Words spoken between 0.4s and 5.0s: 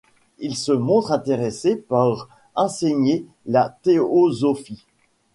se montre intéressé pour enseigner la théosophie.